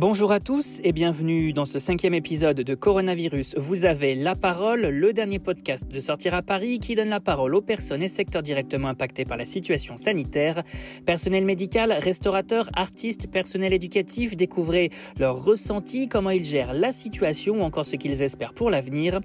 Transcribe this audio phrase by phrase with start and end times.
[0.00, 3.56] Bonjour à tous et bienvenue dans ce cinquième épisode de Coronavirus.
[3.58, 7.52] Vous avez la parole, le dernier podcast de Sortir à Paris qui donne la parole
[7.56, 10.62] aux personnes et secteurs directement impactés par la situation sanitaire.
[11.04, 17.62] Personnel médical, restaurateurs, artistes, personnel éducatif, découvrez leurs ressentis, comment ils gèrent la situation ou
[17.64, 19.18] encore ce qu'ils espèrent pour l'avenir.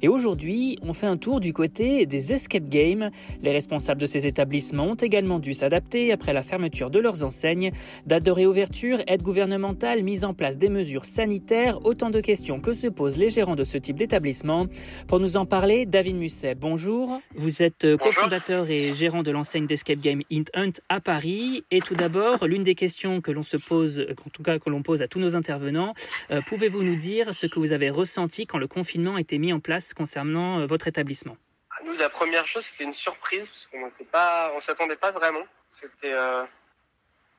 [0.00, 3.10] Et aujourd'hui, on fait un tour du côté des escape games.
[3.42, 7.72] Les responsables de ces établissements ont également dû s'adapter après la fermeture de leurs enseignes.
[8.06, 12.86] Date de réouverture, aide gouvernementale, en place des mesures sanitaires, autant de questions que se
[12.86, 14.66] posent les gérants de ce type d'établissement.
[15.08, 17.20] Pour nous en parler, David Musset, bonjour.
[17.34, 21.64] Vous êtes euh, cofondateur et gérant de l'enseigne d'escape game Int Hunt à Paris.
[21.72, 24.82] Et tout d'abord, l'une des questions que l'on se pose, en tout cas que l'on
[24.82, 25.94] pose à tous nos intervenants,
[26.30, 29.52] euh, pouvez-vous nous dire ce que vous avez ressenti quand le confinement a été mis
[29.52, 31.36] en place concernant euh, votre établissement?
[31.84, 35.44] Nous, la première chose, c'était une surprise parce qu'on ne s'attendait pas vraiment.
[35.68, 36.12] C'était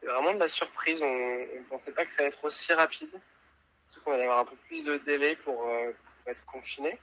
[0.04, 1.02] vraiment de la surprise.
[1.02, 3.10] On ne pensait pas que ça allait être aussi rapide.
[3.88, 5.92] C'est qu'on allait avoir un peu plus de délai pour, euh,
[6.28, 6.98] être confiné.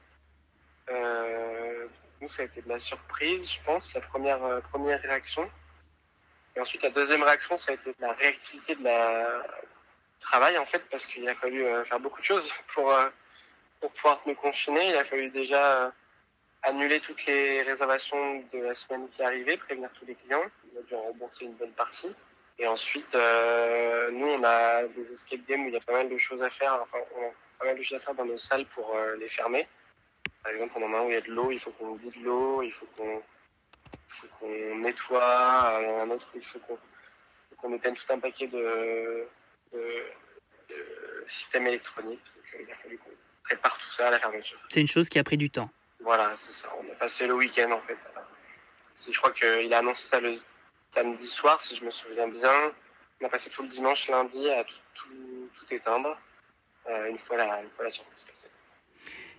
[0.90, 1.86] Euh,
[2.20, 5.48] nous, ça a été de la surprise, je pense, la première, euh, première réaction.
[6.56, 9.46] Et ensuite, la deuxième réaction, ça a été de la réactivité de la
[10.20, 12.94] travail, en fait, parce qu'il a fallu faire beaucoup de choses pour,
[13.80, 14.88] pour pouvoir nous confiner.
[14.88, 15.92] Il a fallu déjà
[16.62, 20.44] annuler toutes les réservations de la semaine qui arrivait, prévenir tous les clients.
[20.74, 22.14] On a dû en rembourser une bonne partie.
[22.58, 26.08] Et ensuite, euh, nous, on a des escape games où il y a pas mal
[26.08, 26.78] de choses à faire.
[26.82, 29.28] Enfin, on a pas mal de choses à faire dans nos salles pour euh, les
[29.28, 29.66] fermer.
[30.42, 31.94] Par exemple, on en a un où il y a de l'eau, il faut qu'on
[31.94, 33.22] vide l'eau, il faut qu'on
[34.38, 35.78] qu'on nettoie.
[36.02, 36.78] Un autre, il faut qu'on
[37.56, 39.26] qu'on éteigne tout un paquet de,
[39.72, 40.04] de,
[41.26, 42.20] systèmes électroniques.
[42.36, 43.10] Donc, euh, il a fallu qu'on
[43.44, 44.58] prépare tout ça à la fermeture.
[44.68, 45.70] C'est une chose qui a pris du temps.
[46.00, 46.68] Voilà, c'est ça.
[46.80, 47.96] On a passé le week-end en fait.
[49.10, 50.34] Je crois qu'il a annoncé ça le
[50.92, 52.72] samedi soir, si je me souviens bien.
[53.20, 56.18] On a passé tout le dimanche, lundi à tout, tout, éteindre,
[56.88, 58.26] euh, une, fois la, une fois la surprise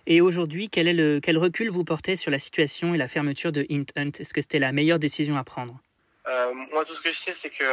[0.06, 3.52] Et aujourd'hui, quel, est le, quel recul vous portez sur la situation et la fermeture
[3.52, 4.12] de Int Hunt?
[4.18, 5.78] Est-ce que c'était la meilleure décision à prendre?
[6.26, 7.64] Euh, Moi, tout ce que je sais, c'est que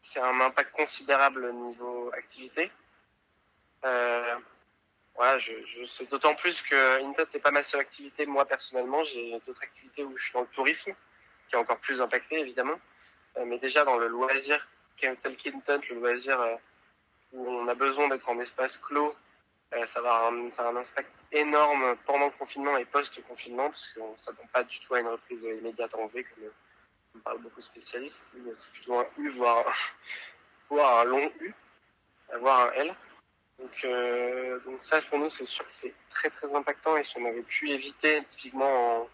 [0.00, 2.70] c'est un impact considérable au niveau activité.
[3.84, 4.36] Euh,
[5.16, 8.26] voilà, je, je sais d'autant plus que Int Hunt n'est pas ma seule activité.
[8.26, 10.94] Moi, personnellement, j'ai d'autres activités où je suis dans le tourisme,
[11.48, 12.78] qui est encore plus impacté, évidemment.
[13.36, 14.66] Euh, mais déjà dans le loisir,
[14.96, 16.54] qu'Intent, le loisir euh,
[17.32, 19.14] où on a besoin d'être en espace clos,
[19.74, 24.12] euh, ça va un, a un impact énorme pendant le confinement et post-confinement, parce qu'on
[24.12, 26.44] ne s'attend pas du tout à une reprise immédiate en V, comme
[27.16, 28.20] on parle beaucoup de spécialistes.
[28.32, 29.64] C'est plutôt un U, voire,
[30.68, 31.54] voire un long U,
[32.38, 32.94] voire un L.
[33.58, 33.86] Donc,
[34.64, 36.96] donc ça, pour nous, c'est sûr que c'est très très impactant.
[36.96, 39.08] Et si on avait pu éviter, typiquement en,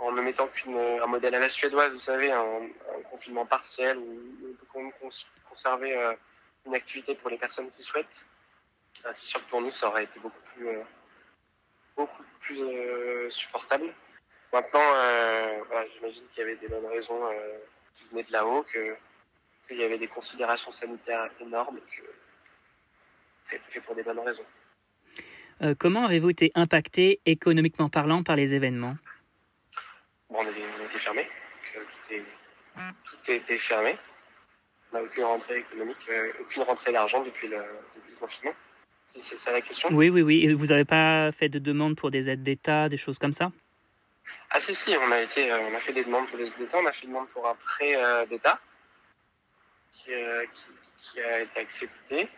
[0.00, 2.68] en ne mettant qu'un modèle à la suédoise, vous savez, un,
[3.10, 5.08] confinement partiel où on peut
[5.48, 6.14] conserver euh,
[6.66, 8.26] une activité pour les personnes qui souhaitent.
[9.04, 10.82] Ah, c'est sûr que pour nous, ça aurait été beaucoup plus, euh,
[12.50, 13.92] euh, supportable.
[14.52, 14.80] Maintenant,
[15.94, 17.20] j'imagine qu'il y avait des bonnes raisons
[17.94, 23.80] qui venaient de là-haut, qu'il y avait des considérations sanitaires énormes et que été fait
[23.80, 24.44] pour des bonnes raisons.
[25.78, 28.96] comment avez-vous été impacté économiquement parlant par les événements
[30.30, 31.26] Bon, on, était, fermé.
[31.76, 32.20] Euh,
[33.04, 33.98] tout, était fermé.
[34.92, 37.62] On n'a aucune rentrée économique, euh, aucune rentrée d'argent depuis le,
[38.18, 38.54] confinement.
[39.06, 39.88] Si c'est ça la question.
[39.92, 40.44] Oui, oui, oui.
[40.44, 43.50] Et vous n'avez pas fait de demande pour des aides d'État, des choses comme ça?
[44.50, 44.94] Ah si, si.
[44.96, 46.78] On a, été, euh, on a fait des demandes pour les aides d'État.
[46.78, 48.60] On a fait une demande pour un prêt d'État
[49.92, 50.10] qui,
[50.98, 52.28] qui, a été accepté.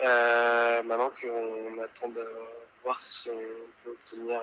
[0.00, 2.26] maintenant qu'on attend de
[2.82, 3.42] voir si on
[3.84, 4.40] peut obtenir,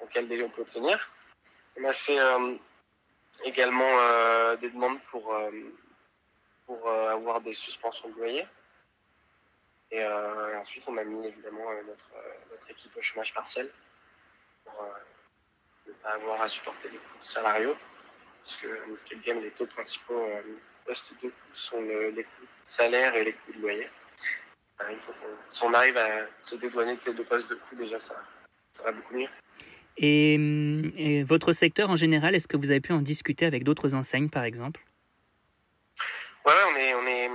[0.00, 1.10] en quel délai on peut obtenir.
[1.80, 2.54] On a fait euh,
[3.44, 5.50] également euh, des demandes pour, euh,
[6.66, 8.46] pour avoir des suspensions de loyer.
[9.90, 10.02] Et
[10.56, 12.10] ensuite, on a mis évidemment notre,
[12.50, 13.70] notre équipe au chômage partiel
[14.64, 14.88] pour
[15.86, 17.76] ne pas avoir à supporter les coûts salariaux.
[18.42, 20.26] Parce que en escape game, les taux principaux
[20.86, 23.90] postes de coûts sont les coûts de salaire et les coûts de loyer.
[25.50, 28.16] si on arrive à se dédouaner de ces deux postes de coûts, déjà, ça,
[28.72, 29.28] ça va beaucoup mieux.
[29.96, 34.28] Et, votre secteur en général, est-ce que vous avez pu en discuter avec d'autres enseignes,
[34.28, 34.80] par exemple?
[36.44, 37.30] Ouais, on est, on est,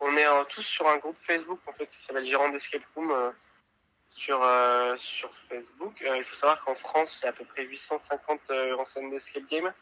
[0.00, 3.30] on est tous sur un groupe Facebook en fait qui s'appelle Gérant d'Escape Room euh,
[4.10, 6.00] sur euh, sur Facebook.
[6.02, 9.48] Euh, il faut savoir qu'en France, il y a à peu près 850 enseignes d'escape
[9.50, 9.72] game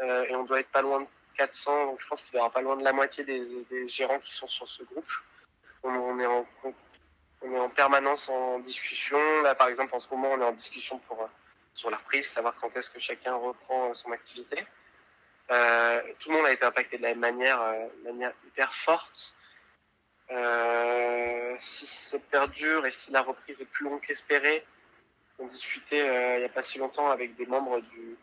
[0.00, 1.06] et on doit être pas loin de
[1.36, 1.86] 400.
[1.86, 4.48] Donc je pense qu'il y aura pas loin de la moitié des, gérants qui sont
[4.48, 5.10] sur ce groupe.
[5.84, 6.46] On, est en
[7.44, 9.18] on est en permanence en discussion.
[9.42, 11.26] Là, par exemple, en ce moment, on est en discussion pour euh,
[11.74, 14.64] sur la reprise, savoir quand est-ce que chacun reprend euh, son activité.
[15.50, 17.60] Euh, tout le monde a été impacté de la même manière,
[18.04, 19.34] manière hyper forte.
[20.30, 24.64] Euh, super dur et si la reprise est plus longue qu'espérée.
[25.38, 28.16] On discutait il n'y a pas si longtemps avec des membres du,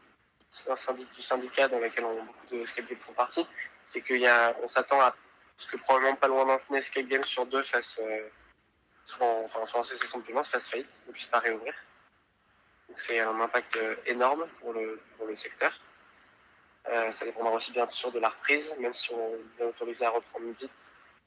[1.20, 3.46] syndicat dans lequel on, beaucoup de escape games font partie.
[3.84, 5.14] C'est qu'il y a, on s'attend à
[5.58, 8.02] ce que probablement pas loin d'un escape game sur deux fasse,
[9.10, 11.74] soit en, enfin, soit en cessation de paiement, fasse faillite, ne puisse pas réouvrir.
[12.88, 15.00] Donc c'est un impact énorme pour le,
[15.36, 15.72] secteur.
[16.88, 20.10] Euh, ça dépendra aussi bien sûr de la reprise, même si on est autorisé à
[20.10, 20.72] reprendre vite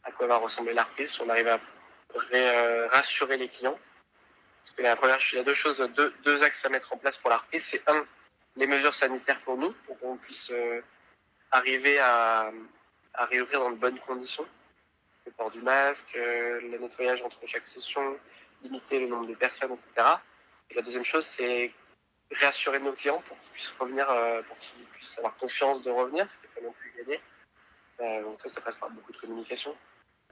[0.02, 1.60] à quoi va ressembler la reprise, si on arrive à
[2.34, 3.78] euh, rassurer les clients.
[4.64, 5.78] Parce que la première, il y a deux choses,
[6.24, 7.64] deux, axes à mettre en place pour la reprise.
[7.70, 8.04] C'est un,
[8.56, 10.82] les mesures sanitaires pour nous, pour qu'on puisse euh,
[11.52, 12.50] arriver à
[13.14, 14.46] réouvrir dans de bonnes conditions.
[15.26, 18.18] Le port du masque, le nettoyage entre chaque session,
[18.62, 20.16] limiter le nombre de personnes, etc.
[20.70, 21.72] Et la deuxième chose, c'est
[22.34, 26.30] réassurer nos clients pour qu'ils puissent revenir, euh, pour qu'ils puissent avoir confiance de revenir,
[26.30, 27.20] ce qui n'est pas non plus gagné.
[28.00, 29.76] Euh, donc ça, ça passe par beaucoup de communication.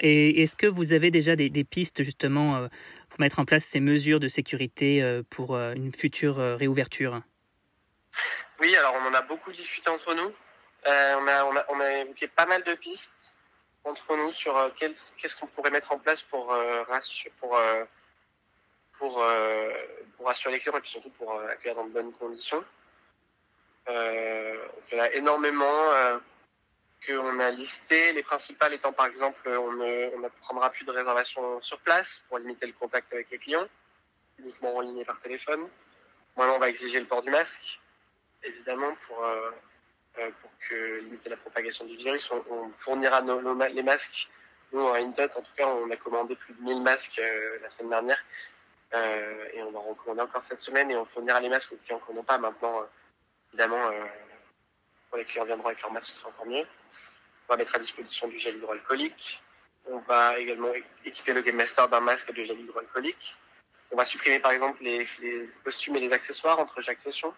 [0.00, 2.68] Et est-ce que vous avez déjà des, pistes justement euh,
[3.10, 7.20] pour mettre en place ces mesures de sécurité pour une future réouverture?
[8.60, 10.32] Oui, alors on en a beaucoup discuté entre nous.
[10.86, 13.36] on, a, on, a, on, a, évoqué pas mal de pistes
[13.84, 16.54] entre nous sur qu'est-ce qu'on pourrait mettre en place pour,
[17.38, 17.58] pour
[19.00, 19.72] pour, euh,
[20.16, 22.62] pour rassurer les clients et puis surtout pour euh, accueillir dans de bonnes conditions.
[23.88, 24.56] Euh,
[24.92, 26.18] il y en a énormément euh,
[27.06, 28.12] qu'on a listé.
[28.12, 32.24] Les principales étant par exemple, on ne, on ne prendra plus de réservations sur place
[32.28, 33.66] pour limiter le contact avec les clients,
[34.38, 35.68] uniquement en ligne et par téléphone.
[36.36, 37.80] Maintenant, on va exiger le port du masque,
[38.42, 39.50] évidemment, pour, euh,
[40.14, 42.30] pour que limiter la propagation du virus.
[42.50, 43.22] On, fournira
[43.68, 44.28] les masques.
[44.72, 47.70] Nous, à Intot, en tout cas, on a commandé plus de 1000 masques euh, la
[47.70, 48.24] semaine dernière
[48.94, 52.00] euh, et on va recommander encore cette semaine et on fournira les masques aux clients
[52.12, 52.80] n'en ont pas maintenant.
[52.80, 52.86] Euh,
[53.52, 54.04] évidemment, euh,
[55.08, 56.66] pour les clients viendront avec leur masque, ce sera encore mieux.
[57.48, 59.42] On va mettre à disposition du gel hydroalcoolique.
[59.86, 60.72] On va également
[61.04, 63.36] équiper le Game Master d'un masque de gel hydroalcoolique.
[63.92, 65.06] On va supprimer par exemple les,
[65.64, 67.34] costumes et les accessoires entre chaque session.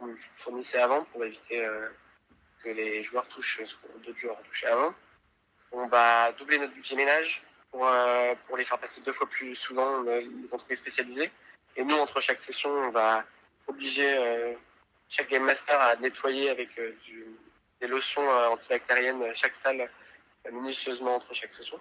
[0.00, 0.08] On
[0.38, 1.88] fournissait avant pour éviter euh,
[2.64, 4.94] que les joueurs touchent ce que d'autres joueurs ont avant.
[5.72, 9.54] On va doubler notre budget ménage pour, euh, pour les faire passer deux fois plus
[9.54, 11.30] souvent euh, les entreprises spécialisées.
[11.76, 13.24] Et nous, entre chaque session, on va
[13.66, 14.54] obliger euh,
[15.08, 16.80] chaque game master à nettoyer avec
[17.80, 19.90] des lotions antibactériennes chaque salle
[20.50, 21.80] minutieusement entre chaque session.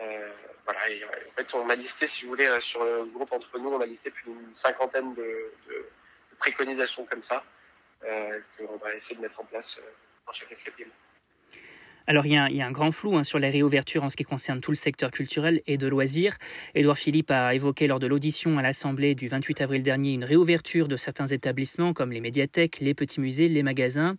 [0.00, 0.32] Euh,
[0.64, 3.70] voilà, et en fait, on a listé, si vous voulez, sur le groupe entre nous,
[3.70, 5.52] on a listé plus d'une cinquantaine de,
[6.38, 7.40] préconisations comme ça, euh,
[8.00, 9.80] qu'on va essayer de mettre en place
[10.26, 10.90] dans chaque SCPM.
[12.10, 14.62] Alors il y, a un, grand flou hein, sur la réouverture en ce qui concerne
[14.62, 16.38] tout le secteur culturel et de loisirs.
[16.74, 20.88] Édouard Philippe a évoqué lors de l'audition à l'Assemblée du 28 avril dernier une réouverture
[20.88, 24.16] de certains établissements comme les médiathèques, les petits musées, les magasins.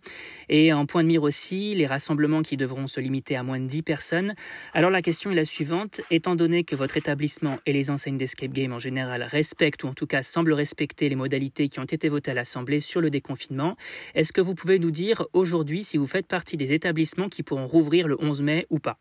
[0.48, 3.66] Et en point de mire aussi, les rassemblements qui devront se limiter à moins de
[3.66, 4.34] 10 personnes.
[4.72, 6.00] Alors la question est la suivante.
[6.12, 9.94] Étant donné que votre établissement et les enseignes d'escape game en général respectent ou en
[9.94, 13.76] tout cas semblent respecter les modalités qui ont été votées à l'Assemblée sur le déconfinement,
[14.14, 17.66] est-ce que vous pouvez nous dire aujourd'hui si vous faites partie des établissements qui pourront
[17.80, 18.98] ouvrir le 11 mai ou pas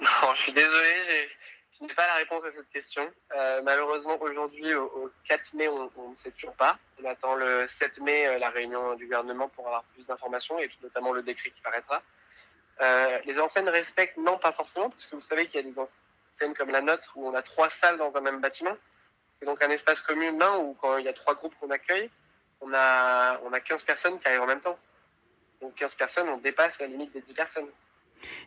[0.00, 1.28] Non, je suis désolé,
[1.78, 3.10] je n'ai pas la réponse à cette question.
[3.36, 6.78] Euh, malheureusement, aujourd'hui, au, au, 4 mai, on, ne sait toujours pas.
[7.02, 10.70] On attend le 7 mai, euh, la réunion du gouvernement pour avoir plus d'informations et
[10.82, 12.02] notamment le décret qui paraîtra.
[12.80, 15.78] Euh, les enseignes respectent, non, pas forcément, parce que vous savez qu'il y a des
[15.78, 18.76] enseignes comme la nôtre où on a trois salles dans un même bâtiment.
[19.42, 22.10] Et donc un espace commun où quand il y a trois groupes qu'on accueille,
[22.60, 24.78] on a, on a 15 personnes qui arrivent en même temps.
[25.60, 27.68] Donc 15 personnes, on dépasse la limite des 10 personnes.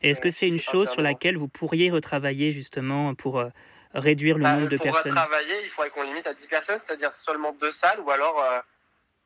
[0.02, 3.50] Et est-ce que c'est une chose sur laquelle vous pourriez retravailler justement pour euh,
[3.94, 5.14] réduire le bah, nombre de pour personnes?
[5.14, 8.42] Pour retravailler, il faudrait qu'on limite à 10 personnes, c'est-à-dire seulement deux salles ou alors
[8.44, 8.60] euh,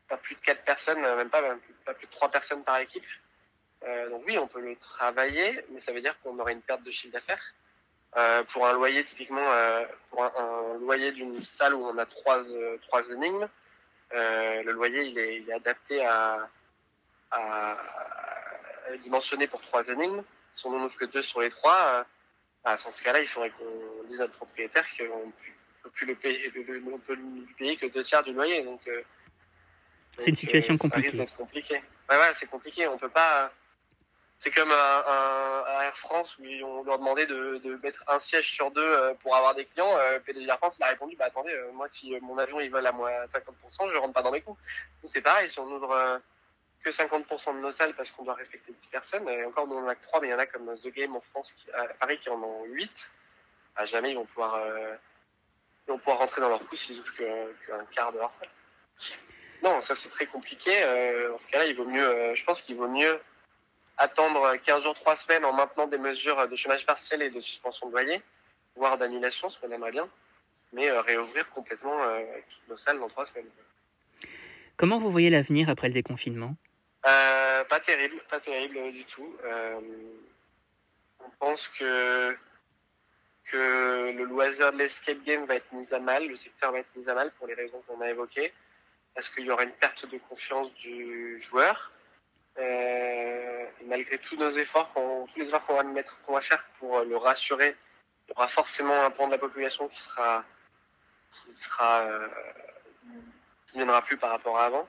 [0.09, 2.79] pas plus de 4 personnes, euh, même pas, même pas plus de 3 personnes par
[2.79, 3.05] équipe.
[3.85, 6.83] Euh, donc oui, on peut le travailler, mais ça veut dire qu'on aurait une perte
[6.83, 7.53] de chiffre d'affaires.
[8.15, 12.05] Euh, pour un loyer, typiquement, euh, pour un, un loyer d'une salle où on a
[12.05, 12.41] trois,
[12.83, 13.47] trois énigmes,
[14.13, 16.47] le loyer il est, il est adapté à,
[17.33, 17.71] à,
[18.87, 20.23] à dimensionner pour trois énigmes.
[20.55, 22.03] Si on n'en ouvre que deux sur les trois, euh,
[22.63, 25.31] bah, dans ce cas-là, il faudrait qu'on dise à notre propriétaire qu'on ne
[25.83, 28.63] peut plus le payer, le, on peut lui payer que deux tiers du loyer.
[28.63, 29.01] Donc, euh,
[30.19, 31.25] c'est une situation euh, compliquée.
[31.37, 31.81] compliqué.
[32.09, 32.87] Ouais, ouais, c'est compliqué.
[32.87, 33.51] On peut pas.
[34.37, 38.71] C'est comme un, Air France où on leur demandait de, de, mettre un siège sur
[38.71, 39.97] deux pour avoir des clients.
[40.25, 42.91] PDG Air France il a répondu bah attendez, moi si mon avion il vole à
[42.91, 44.57] moins 50%, je rentre pas dans mes coûts.
[45.05, 46.21] C'est pareil, si on ouvre
[46.83, 49.27] que 50% de nos salles parce qu'on doit respecter 10 personnes.
[49.29, 50.89] Et encore, nous, on en a que 3, mais il y en a comme The
[50.89, 52.91] Game en France, à Paris, qui en ont 8.
[53.75, 54.95] À jamais, ils vont pouvoir, euh,
[55.87, 58.49] ils vont pouvoir rentrer dans leur coût s'ils ouvrent qu'un qu quart de leur salle.
[59.63, 60.83] Non, ça, c'est très compliqué.
[60.83, 63.19] Euh, dans ce cas-là, il vaut mieux, euh, je pense qu'il vaut mieux
[63.97, 67.87] attendre 15 jours, 3 semaines en maintenant des mesures de chômage partiel et de suspension
[67.87, 68.21] de loyer
[68.75, 70.09] voire d'annulation, ce qu'on aimerait bien,
[70.73, 71.95] mais réouvrir complètement
[72.49, 73.45] toutes nos salles dans trois semaines.
[74.77, 76.55] Comment vous voyez l'avenir après le déconfinement?
[77.03, 79.37] Pas terrible, pas terrible du tout.
[81.19, 82.37] on pense que
[83.45, 86.95] que le loisir de l'escape game va être mis à mal, le secteur va être
[86.95, 88.53] mis à mal pour les raisons qu'on a évoquées,
[89.13, 91.91] parce qu'il y aura une perte de confiance du joueur.
[92.59, 95.83] Euh, malgré tous nos efforts, tous les efforts qu'on va
[96.27, 97.75] va faire pour le rassurer,
[98.27, 100.43] il y aura forcément un pan de la population qui sera,
[101.31, 102.27] qui sera, euh,
[103.73, 104.87] viendra plus par rapport à avant.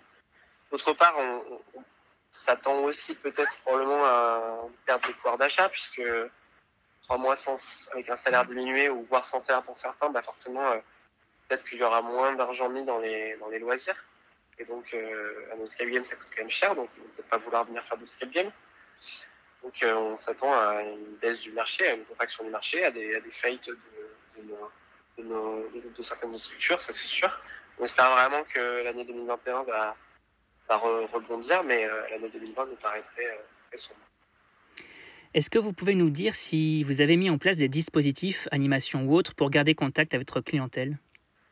[0.70, 1.82] D'autre part, on, on
[2.34, 6.02] s'attend aussi peut-être probablement à une perte de pouvoir d'achat, puisque
[7.02, 7.58] trois mois sans,
[7.92, 10.78] avec un salaire diminué ou voire sans salaire pour certains, bah forcément, euh,
[11.48, 14.04] peut-être qu'il y aura moins d'argent mis dans les, dans les loisirs.
[14.58, 17.28] Et donc, euh, un escape game, ça coûte quand même cher, donc ils vont peut-être
[17.28, 18.50] pas vouloir venir faire des escape game.
[19.62, 22.90] Donc, euh, on s'attend à une baisse du marché, à une contraction du marché, à
[22.90, 23.78] des, à des faillites de,
[24.38, 24.54] de,
[25.18, 27.40] de, nos, certaines structures, ça c'est sûr.
[27.78, 29.96] On espère vraiment que l'année 2021 va,
[30.68, 34.00] va rebondir, mais euh, l'année 2020 nous paraîtrait très sombre.
[35.34, 39.02] Est-ce que vous pouvez nous dire si vous avez mis en place des dispositifs, animation
[39.02, 40.96] ou autres, pour garder contact avec votre clientèle?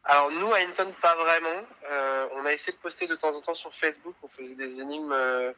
[0.04, 1.64] Alors nous, à Hinton, pas vraiment.
[1.90, 4.80] Euh, on a essayé de poster de temps en temps sur Facebook, on faisait des
[4.80, 5.12] énigmes.
[5.12, 5.52] Euh,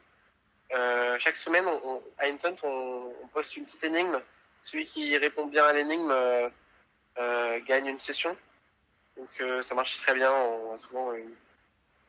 [0.73, 4.19] euh, chaque semaine, on, à Hinton, on, on, poste une petite énigme.
[4.63, 6.13] Celui qui répond bien à l'énigme
[7.67, 8.35] gagne une session.
[9.15, 10.31] Donc ça marche très bien.
[10.31, 11.11] On a souvent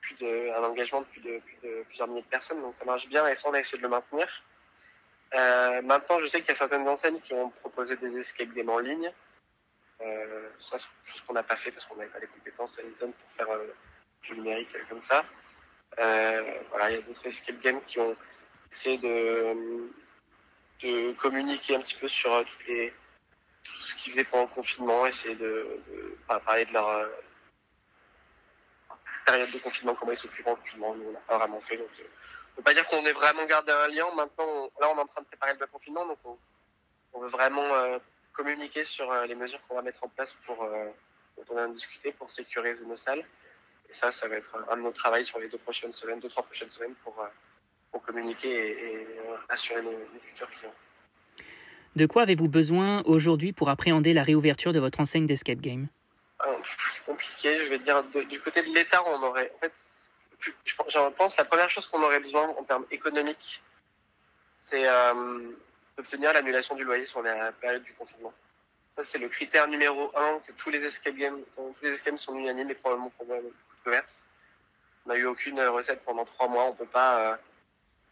[0.07, 2.85] plus de, un engagement de, plus de, plus de plusieurs milliers de personnes, donc ça
[2.85, 4.29] marche bien et ça, on a essayé de le maintenir.
[5.35, 8.69] Euh, maintenant, je sais qu'il y a certaines enseignes qui ont proposé des escape games
[8.69, 9.13] en ligne.
[10.01, 12.83] Euh, ça, c'est chose qu'on n'a pas fait parce qu'on n'avait pas les compétences à
[12.83, 13.67] Hilton pour faire euh,
[14.23, 15.25] du numérique comme ça.
[15.97, 18.15] Voilà, il y a d'autres escape games qui ont
[18.71, 19.89] essayé de,
[21.19, 25.81] communiquer un petit peu sur tout ce qu'ils faisaient pendant le confinement, essayer de
[26.45, 27.09] parler de leur
[29.27, 30.95] période de confinement, comment ils s'occupent le confinement.
[30.95, 31.77] Nous, on n'a pas vraiment fait.
[31.77, 32.05] Donc, ne
[32.57, 34.07] peut pas dire qu'on ait vraiment gardé un lien.
[34.15, 37.99] Maintenant, là, on est en train de préparer le confinement, donc on, veut vraiment euh,
[38.33, 40.87] communiquer sur euh, les mesures qu'on va mettre en place pour, euh,
[41.37, 43.25] dont on a discuté, pour sécuriser nos salles.
[43.89, 46.29] Et ça, ça va être un de nos travaux sur les deux prochaines semaines, deux,
[46.29, 47.15] trois prochaines semaines pour,
[47.91, 49.07] pour communiquer et,
[49.49, 50.75] assurer nos, futurs clients.
[51.95, 55.89] De quoi avez-vous besoin aujourd'hui pour appréhender la réouverture de votre enseigne d'escape game?
[57.07, 58.03] Compliqué, je vais dire.
[58.05, 59.51] Du côté de l'État, on aurait.
[59.57, 59.73] En fait,
[60.41, 63.63] je pense la première chose qu'on aurait besoin en termes économiques,
[64.55, 65.53] c'est euh,
[65.97, 68.35] d'obtenir l'annulation du loyer sur la période du confinement.
[68.97, 71.17] Ça, c'est le critère numéro un que tous les escape
[71.55, 73.53] tous les sont unanimes et probablement pour le
[73.85, 74.27] commerce.
[75.05, 76.65] On n'a eu aucune recette pendant trois mois.
[76.65, 77.37] On peut pas, euh,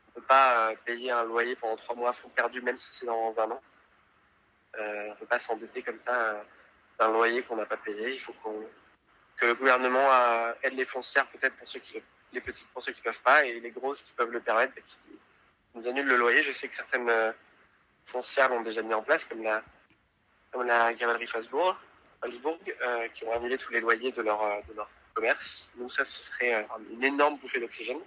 [0.09, 3.07] on peut pas euh, payer un loyer pendant trois mois faut perdu, même si c'est
[3.07, 3.63] dans un an.
[4.79, 6.45] Euh, on peut pas s'endetter comme ça
[6.99, 8.13] d'un loyer qu'on n'a pas payé.
[8.13, 8.63] Il faut qu'on
[9.37, 10.09] que le gouvernement
[10.63, 12.03] aide les foncières peut-être pour ceux qui
[12.35, 14.83] les petites pour ceux qui peuvent pas et les grosses qui peuvent le permettre et
[14.83, 14.97] qui
[15.75, 16.43] nous annulent le loyer.
[16.43, 17.33] Je sais que certaines euh,
[18.05, 19.63] foncières l'ont déjà mis en place, comme la,
[20.53, 20.95] comme la euh,
[23.15, 25.71] qui ont annulé tous les loyers de leur, euh, de leur commerce.
[25.77, 28.01] Donc ça, ce serait euh, une énorme bouffée d'oxygène.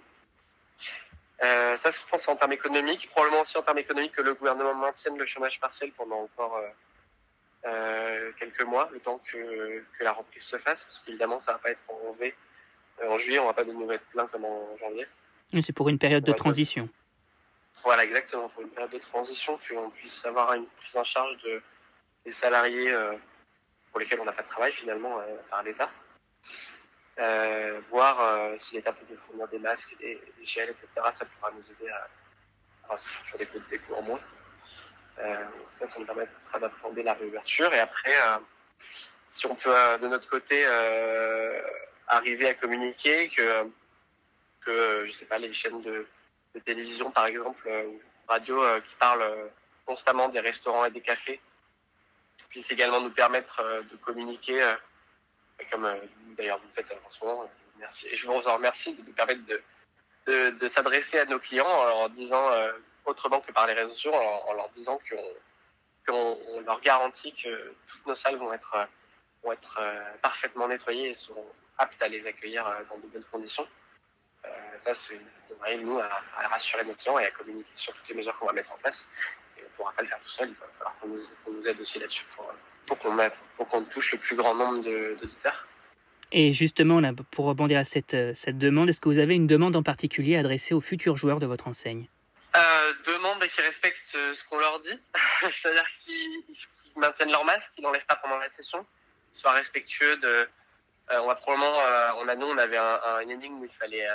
[1.42, 3.08] Euh, ça, je pense en termes économiques.
[3.10, 6.68] Probablement aussi en termes économiques que le gouvernement maintienne le chômage partiel pendant encore euh,
[7.62, 11.70] quelques mois, le temps que, que la reprise se fasse, parce qu'évidemment, ça va pas
[11.70, 12.34] être enlevé
[13.06, 15.06] en juillet, on va pas de être plein comme en janvier.
[15.62, 16.88] C'est pour une période de transition.
[17.84, 21.62] Voilà, exactement, pour une période de transition, qu'on puisse avoir une prise en charge de,
[22.24, 23.14] des salariés euh,
[23.90, 25.90] pour lesquels on n'a pas de travail finalement euh, par l'État.
[27.18, 30.88] Euh, voir euh, si l'État peut nous fournir des masques, des, des gels, etc.
[31.12, 34.20] Ça pourra nous aider à, à sur des coûts, des coûts en moins.
[35.20, 37.72] Euh, ça, ça nous permettra d'appréhender la réouverture.
[37.74, 38.38] Et après, euh,
[39.30, 40.64] si on peut de notre côté
[42.08, 43.70] arriver à communiquer, que,
[44.64, 46.06] que je sais pas, les chaînes de,
[46.64, 49.46] télévision par exemple, euh, ou radio euh, qui parlent euh,
[49.86, 51.40] constamment des restaurants et des cafés,
[52.48, 54.74] puissent également nous permettre de communiquer,
[55.70, 57.50] comme vous d'ailleurs vous faites en ce moment.
[57.78, 58.08] Merci.
[58.08, 59.42] Et je vous en remercie de nous permettre
[60.26, 62.50] de, s'adresser à nos clients en disant
[63.08, 64.98] autrement que par les réseaux sociaux, en, leur disant
[66.08, 68.88] qu'on on leur garantit que toutes nos salles vont être
[69.42, 69.80] vont être
[70.20, 71.46] parfaitement nettoyées et seront
[71.78, 73.66] aptes à les accueillir euh, dans de bonnes conditions.
[74.44, 74.48] Euh,
[74.78, 75.20] ça, c'est
[75.82, 76.08] nous à,
[76.48, 79.10] rassurer nos clients et à communiquer sur toutes les mesures qu'on va mettre en place.
[79.56, 81.68] Et on ne pourra pas le faire tout seul, il va falloir qu'on nous, qu
[81.68, 82.24] aide aussi là-dessus
[82.86, 85.66] pour, qu'on qu touche le plus grand nombre d'auditeurs.
[86.30, 87.00] Et justement,
[87.30, 90.80] pour rebondir à cette demande, est-ce que vous avez une demande en particulier adressée aux
[90.80, 92.06] futurs joueurs de votre enseigne?
[92.58, 94.98] Euh, Demande qui respectent ce qu'on leur dit,
[95.40, 96.42] c'est-à-dire qu'ils
[96.96, 98.84] maintiennent leur masque, qu'ils n'enlèvent pas pendant la session,
[99.32, 100.48] qu'ils soient respectueux de.
[101.10, 101.76] on va probablement,
[102.18, 104.06] on a nous, on avait un, un, une énigme où il fallait,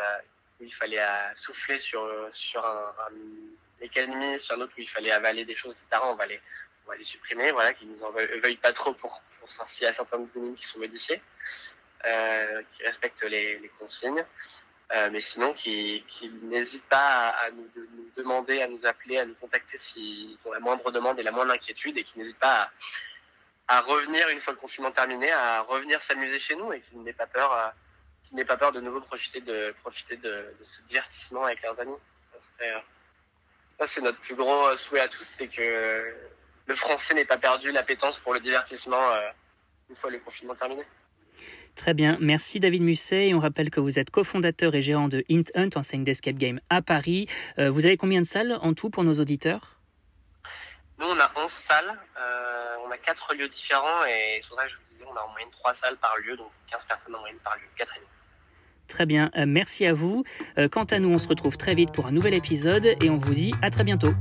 [0.60, 1.02] où il fallait
[1.36, 6.02] souffler sur sur un, un sur un autre où il fallait avaler des choses, etc.
[6.06, 6.40] On va les,
[6.86, 9.88] on va les supprimer, voilà, qu'ils nous en veuillent pas trop pour, pour s'il y
[9.88, 11.22] a énigmes qui sont modifiées,
[12.04, 14.26] qui respectent les consignes.
[14.92, 17.68] Euh, mais sinon qui, qui n'hésitent pas à, nous,
[18.16, 21.54] demander, à nous appeler, à nous contacter s'ils ont la moindre demande et la moindre
[21.54, 22.70] inquiétude et qui n'hésitent pas
[23.68, 27.14] à, revenir une fois le confinement terminé, à revenir s'amuser chez nous et qui n'aient
[27.14, 27.70] pas peur, euh,
[28.28, 31.80] qui n'aient pas peur de nouveau profiter de profiter de, de ce divertissement avec leurs
[31.80, 31.98] amis.
[32.22, 32.80] Ça serait, euh,
[33.80, 36.16] ça c'est notre plus gros souhait à tous, c'est que
[36.66, 39.14] le français n'ait pas perdu l'appétence pour le divertissement
[39.90, 40.84] une fois le confinement terminé.
[41.76, 43.34] Très bien, merci David Musset.
[43.34, 46.82] on rappelle que vous êtes cofondateur et gérant de Int Hunt, enseigne d'escape game à
[46.82, 47.28] Paris.
[47.58, 49.78] Euh, vous avez combien de salles en tout pour nos auditeurs?
[51.00, 52.00] Nous, on a 11 salles.
[52.20, 55.16] Euh, on a 4 lieux différents et c'est pour ça que je vous disais, on
[55.16, 57.96] a en moyenne 3 salles par lieu, donc 15 personnes en moyenne par lieu, 4
[57.98, 58.02] et
[58.88, 60.24] Très bien, euh, merci à vous.
[60.72, 63.34] quant à nous, on se retrouve très vite pour un nouvel épisode et on vous
[63.34, 64.14] dit à très bientôt.